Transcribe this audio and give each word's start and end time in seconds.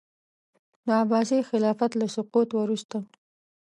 د 0.85 0.87
عباسي 1.01 1.39
خلافت 1.49 1.91
له 1.99 2.07
سقوط 2.15 2.49
وروسته. 2.59 2.97